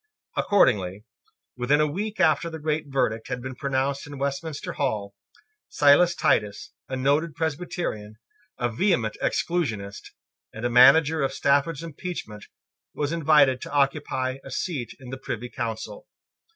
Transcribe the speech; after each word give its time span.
Accordingly, 0.35 1.05
within 1.55 1.79
a 1.79 1.85
week 1.85 2.19
after 2.19 2.49
the 2.49 2.57
great 2.57 2.85
verdict 2.87 3.27
had 3.27 3.39
been 3.39 3.53
pronounced 3.53 4.07
in 4.07 4.17
Westminster 4.17 4.73
Hall, 4.73 5.13
Silas 5.69 6.15
Titus, 6.15 6.71
a 6.89 6.95
noted 6.95 7.35
Presbyterian, 7.35 8.15
a 8.57 8.67
vehement 8.67 9.15
Exclusionist, 9.21 10.09
and 10.51 10.65
a 10.65 10.71
manager 10.71 11.21
of 11.21 11.33
Stafford's 11.33 11.83
impeachment, 11.83 12.45
was 12.95 13.11
invited 13.11 13.61
to 13.61 13.71
occupy 13.71 14.39
a 14.43 14.49
seat 14.49 14.95
in 14.99 15.11
the 15.11 15.19
Privy 15.19 15.49
Council. 15.51 16.07